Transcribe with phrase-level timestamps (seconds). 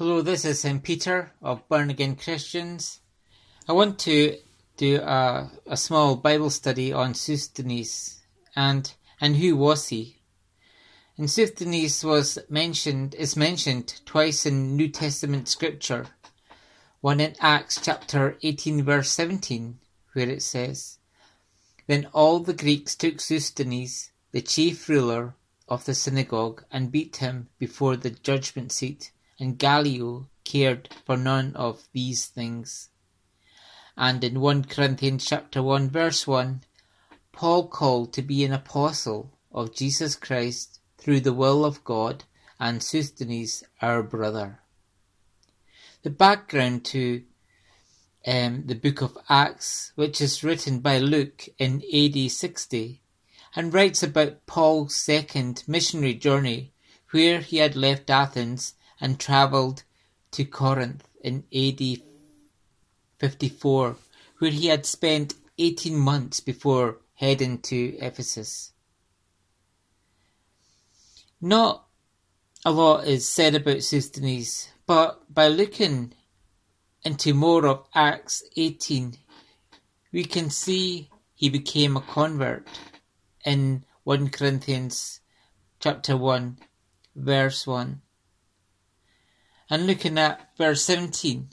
[0.00, 0.82] Hello, this is St.
[0.82, 3.00] Peter of Born Again Christians.
[3.68, 4.38] I want to
[4.78, 8.22] do a, a small Bible study on Sosthenes
[8.56, 10.22] and and who was he?
[11.18, 16.06] And Sosthenes was mentioned is mentioned twice in New Testament scripture.
[17.02, 19.80] One in Acts chapter 18 verse 17
[20.14, 20.96] where it says,
[21.86, 25.34] Then all the Greeks took Sosthenes, the chief ruler
[25.68, 31.56] of the synagogue, and beat him before the judgment seat and Gallio cared for none
[31.56, 32.90] of these things.
[33.96, 36.62] And in 1 Corinthians chapter 1 verse 1,
[37.32, 42.24] Paul called to be an apostle of Jesus Christ through the will of God
[42.58, 44.60] and Sosthenes our brother.
[46.02, 47.22] The background to
[48.26, 53.00] um, the book of Acts, which is written by Luke in AD 60,
[53.56, 56.72] and writes about Paul's second missionary journey,
[57.10, 59.84] where he had left Athens and travelled
[60.32, 62.02] to Corinth in AD
[63.18, 63.96] 54,
[64.38, 68.72] where he had spent 18 months before heading to Ephesus.
[71.40, 71.86] Not
[72.64, 76.12] a lot is said about Sosthenes, but by looking
[77.04, 79.16] into more of Acts 18,
[80.12, 82.68] we can see he became a convert
[83.44, 85.20] in 1 Corinthians
[85.78, 86.58] chapter 1
[87.14, 88.02] verse 1
[89.70, 91.48] and looking at verse 17.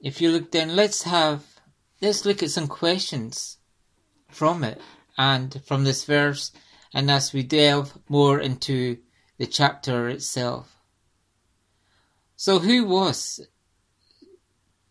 [0.00, 1.44] If you look down, let's have,
[2.00, 3.58] let's look at some questions
[4.30, 4.80] from it
[5.18, 6.52] and from this verse,
[6.94, 8.98] and as we delve more into
[9.38, 10.76] the chapter itself.
[12.36, 13.40] So, who was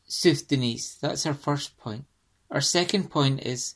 [0.06, 0.98] Sosthenes?
[1.00, 2.04] That's our first point.
[2.52, 3.76] Our second point is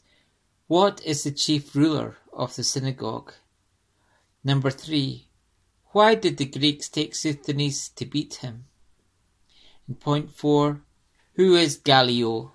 [0.68, 3.34] what is the chief ruler of the synagogue?
[4.44, 5.28] Number three,
[5.94, 8.66] why did the Greeks take Sosthenes to beat him?
[9.88, 10.82] And point four,
[11.34, 12.54] who is Gallio?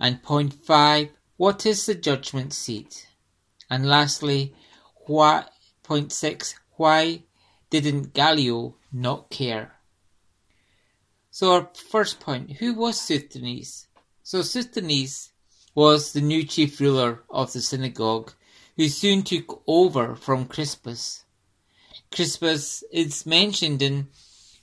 [0.00, 3.08] And point five, what is the judgment seat?
[3.68, 4.54] And lastly,
[5.06, 5.44] why,
[5.82, 7.24] point six, why
[7.68, 9.72] didn't Gallio not care?
[11.30, 13.88] So our first point, who was Sosthenes?
[14.22, 15.32] So Sosthenes
[15.74, 18.32] was the new chief ruler of the synagogue
[18.76, 21.24] who soon took over from Crispus.
[22.16, 24.08] Crispus is mentioned in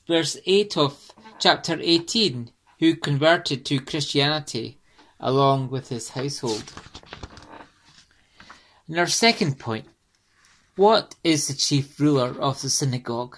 [0.08, 2.50] verse 8 of chapter 18,
[2.80, 4.80] who converted to Christianity
[5.20, 6.64] along with his household.
[8.88, 9.86] And our second point
[10.76, 13.38] what is the chief ruler of the synagogue?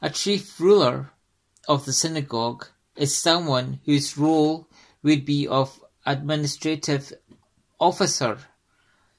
[0.00, 1.10] A chief ruler
[1.68, 4.66] of the synagogue is someone whose role
[5.02, 7.12] would be of administrative
[7.78, 8.38] officer,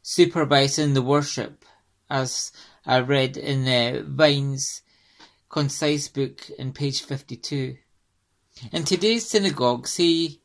[0.02, 1.64] supervising the worship,
[2.10, 2.52] as
[2.86, 4.82] I read in uh, Vine's
[5.50, 7.78] concise book in page 52.
[8.72, 10.42] In today's synagogues, he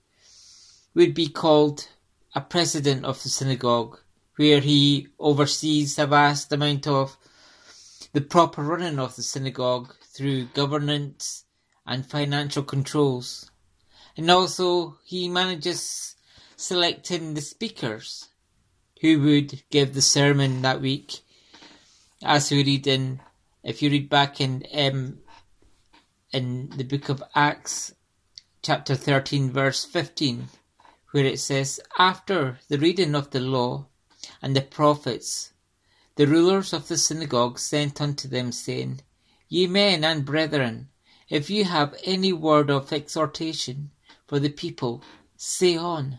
[0.94, 1.88] would be called
[2.34, 4.00] a president of the synagogue,
[4.36, 7.16] where he oversees a vast amount of
[8.12, 11.44] the proper running of the synagogue through governance
[11.86, 13.50] and financial controls.
[14.16, 16.16] And also, he manages
[16.56, 18.28] selecting the speakers
[19.00, 21.20] who would give the sermon that week
[22.24, 23.20] as we read in,
[23.62, 25.18] if you read back in um,
[26.32, 27.94] in the book of Acts,
[28.62, 30.48] chapter 13, verse 15,
[31.12, 33.86] where it says, After the reading of the law
[34.42, 35.52] and the prophets,
[36.16, 39.02] the rulers of the synagogue sent unto them, saying,
[39.48, 40.88] Ye men and brethren,
[41.28, 43.90] if you have any word of exhortation
[44.26, 45.04] for the people,
[45.36, 46.18] say on.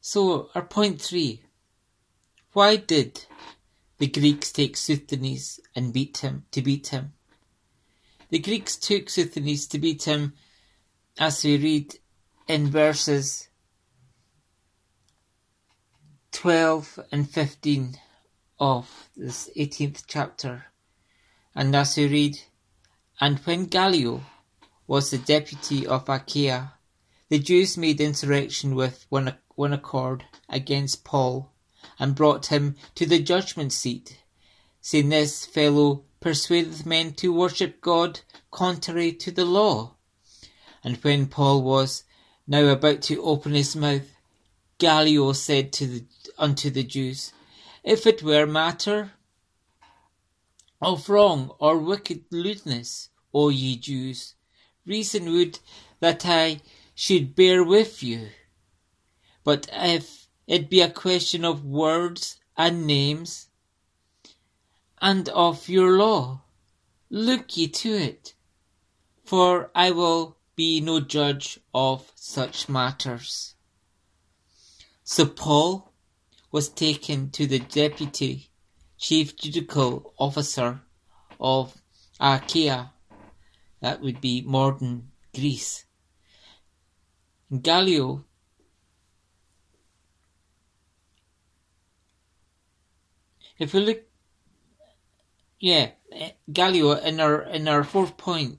[0.00, 1.42] So, our point three
[2.52, 3.24] why did
[3.98, 7.14] the Greeks take Sosthenes and beat him to beat him?
[8.28, 10.34] The Greeks took Sosthenes to beat him,
[11.18, 11.94] as we read
[12.48, 13.48] in verses
[16.32, 17.98] 12 and 15
[18.58, 20.66] of this 18th chapter.
[21.54, 22.40] And as we read,
[23.20, 24.22] And when Gallio
[24.86, 26.74] was the deputy of Achaia,
[27.28, 31.51] the Jews made insurrection with one, one accord against Paul
[32.02, 34.18] and brought him to the judgment seat,
[34.80, 39.94] saying, This fellow persuadeth men to worship God contrary to the law.
[40.82, 42.02] And when Paul was
[42.44, 44.16] now about to open his mouth,
[44.78, 46.04] Gallio said to the,
[46.36, 47.32] unto the Jews,
[47.84, 49.12] If it were matter
[50.80, 54.34] of wrong or wicked lewdness, O ye Jews,
[54.84, 55.60] reason would
[56.00, 56.62] that I
[56.96, 58.30] should bear with you.
[59.44, 63.48] But if it be a question of words and names,
[65.00, 66.42] and of your law.
[67.10, 68.34] Look ye to it,
[69.24, 73.54] for I will be no judge of such matters.
[75.04, 75.92] So Paul
[76.50, 78.50] was taken to the deputy
[78.98, 80.80] chief judicial officer
[81.40, 81.76] of
[82.20, 82.92] Achaia,
[83.80, 85.86] that would be modern Greece.
[87.60, 88.24] Gallio
[93.58, 94.02] if we look
[95.58, 95.90] yeah
[96.52, 98.58] Gallio in our in our fourth point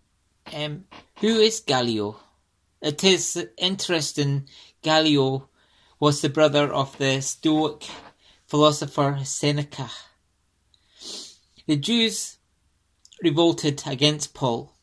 [0.53, 0.85] um
[1.19, 2.19] who is Gallio
[2.81, 4.47] it is interesting
[4.81, 5.49] Gallio
[5.99, 7.87] was the brother of the Stoic
[8.45, 9.89] philosopher Seneca
[11.65, 12.37] the Jews
[13.21, 14.73] revolted against Paul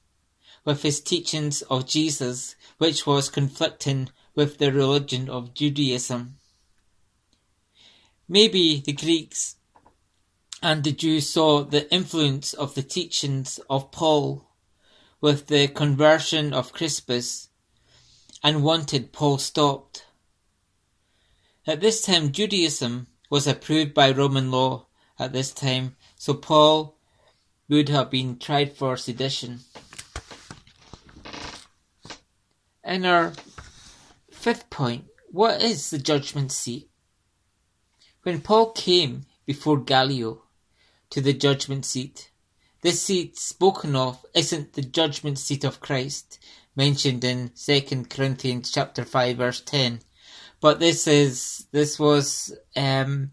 [0.65, 6.37] with his teachings of Jesus, which was conflicting with the religion of Judaism.
[8.29, 9.57] Maybe the Greeks
[10.63, 14.47] and the Jews saw the influence of the teachings of Paul
[15.21, 17.49] with the conversion of Crispus
[18.43, 20.07] and wanted Paul stopped.
[21.67, 24.87] At this time, Judaism was approved by Roman law
[25.19, 26.97] at this time so Paul
[27.69, 29.61] would have been tried for sedition.
[32.85, 33.33] In our
[34.31, 36.91] fifth point, what is the judgment seat?
[38.23, 40.43] When Paul came before Gallio
[41.11, 42.31] to the judgment seat,
[42.83, 46.39] this seat spoken of isn't the judgment seat of Christ
[46.75, 50.01] mentioned in 2 Corinthians chapter 5 verse 10
[50.61, 53.33] but this is this was um,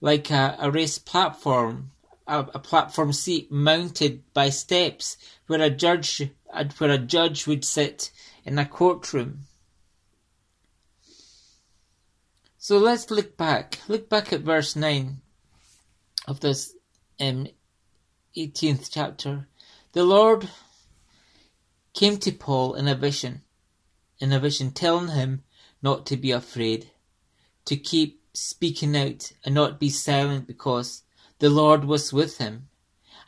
[0.00, 1.92] like a, a race platform
[2.26, 5.16] a, a platform seat mounted by steps
[5.46, 6.30] where a judge
[6.78, 8.10] where a judge would sit
[8.44, 9.40] in a courtroom.
[12.58, 13.78] So let's look back.
[13.88, 15.20] Look back at verse 9
[16.28, 16.74] of this
[17.20, 17.48] um,
[18.36, 19.48] 18th chapter.
[19.92, 20.48] The Lord
[21.94, 23.42] came to Paul in a vision,
[24.18, 25.42] in a vision, telling him
[25.82, 26.90] not to be afraid,
[27.66, 31.02] to keep speaking out and not be silent because
[31.38, 32.68] the Lord was with him,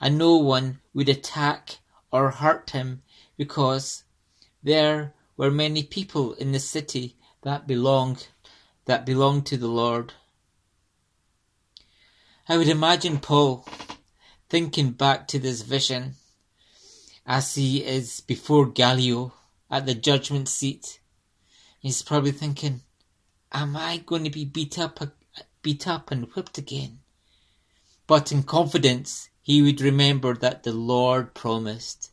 [0.00, 1.78] and no one would attack
[2.10, 3.02] or hurt him
[3.36, 4.04] because
[4.62, 8.28] there were many people in the city that belonged
[8.86, 10.12] that belonged to the Lord.
[12.48, 13.66] I would imagine Paul
[14.48, 16.14] thinking back to this vision
[17.26, 19.32] as he is before Gallio
[19.70, 21.00] at the judgment seat.
[21.80, 22.82] He's probably thinking,
[23.52, 25.00] Am I going to be beat up
[25.62, 26.98] beat up and whipped again?
[28.06, 32.10] but in confidence he would remember that the Lord promised.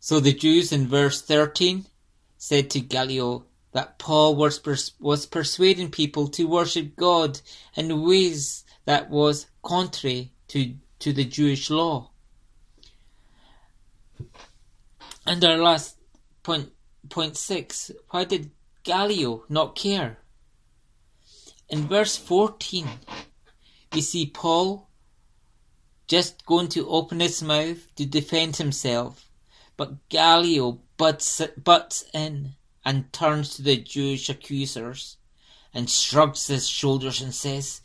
[0.00, 1.86] So the Jews in verse 13
[2.38, 7.40] said to Gallio that Paul was, pers- was persuading people to worship God
[7.74, 12.10] in ways that was contrary to, to the Jewish law.
[15.26, 15.98] And our last
[16.42, 16.70] point,
[17.10, 18.50] point six, why did
[18.84, 20.18] Gallio not care?
[21.68, 22.86] In verse 14,
[23.92, 24.88] we see Paul
[26.06, 29.28] just going to open his mouth to defend himself,
[29.76, 32.50] but Gallio butts, butts in
[32.84, 35.16] and turns to the Jewish accusers
[35.74, 37.80] and shrugs his shoulders and says,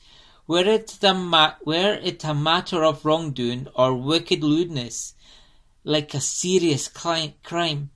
[0.48, 5.16] were it, the ma- were it a matter of wrongdoing or wicked lewdness,
[5.84, 7.90] like a serious crime,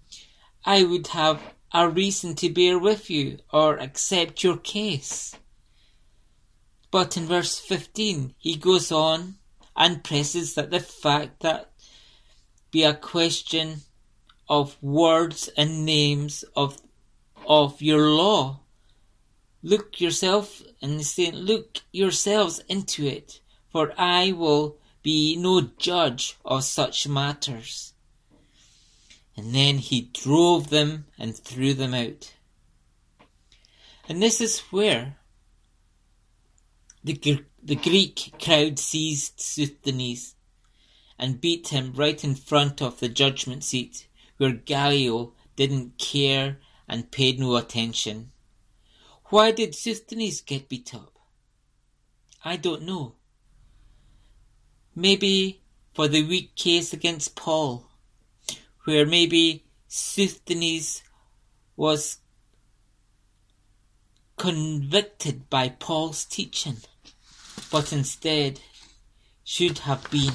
[0.66, 1.42] I would have
[1.74, 5.36] a reason to bear with you or accept your case.
[6.90, 9.36] But in verse 15, he goes on
[9.76, 11.72] and presses that the fact that
[12.72, 13.82] be a question
[14.48, 16.82] of words and names of
[17.48, 18.60] of your law.
[19.62, 20.62] Look yourself
[20.92, 23.40] and saying, look yourselves into it,
[23.72, 27.94] for I will be no judge of such matters.
[29.36, 32.34] And then he drove them and threw them out.
[34.08, 35.18] And this is where
[37.04, 40.36] the, the Greek crowd seized Sosthenes
[41.18, 47.12] and beat him right in front of the judgment seat, where Gallio didn't care and
[47.12, 48.32] paid no attention.
[49.30, 51.18] Why did Sosthenes get beat up?
[52.44, 53.16] I don't know.
[54.96, 55.62] Maybe
[55.94, 57.90] for the weak case against Paul,
[58.84, 61.02] where maybe Sosthenes
[61.76, 62.18] was
[64.38, 66.78] convicted by Paul's teaching
[67.72, 68.60] but instead
[69.44, 70.34] should have been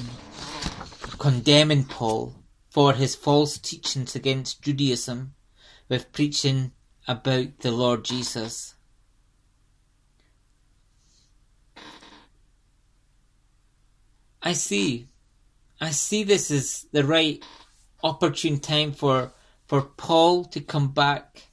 [1.17, 2.35] condemning Paul
[2.69, 5.33] for his false teachings against Judaism
[5.89, 6.71] with preaching
[7.07, 8.75] about the Lord Jesus.
[14.41, 15.07] I see.
[15.79, 17.43] I see this is the right
[18.03, 19.33] opportune time for
[19.67, 21.49] for Paul to come back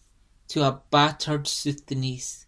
[0.48, 2.46] to a battered Sosthenes,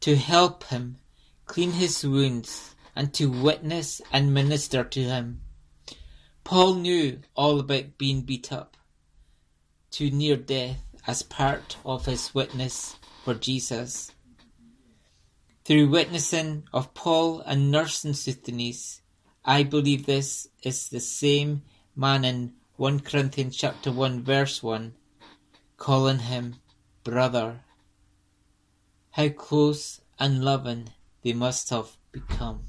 [0.00, 0.96] to help him
[1.44, 5.42] clean his wounds, and to witness and minister to him.
[6.42, 8.76] Paul knew all about being beat up
[9.92, 14.10] to near death as part of his witness for Jesus.
[15.64, 19.02] Through witnessing of Paul and nursing Sosthenes,
[19.48, 21.62] I believe this is the same
[21.96, 24.92] man in 1 Corinthians chapter 1 verse 1,
[25.78, 26.56] calling him
[27.02, 27.64] brother.
[29.12, 30.90] How close and loving
[31.22, 32.64] they must have become.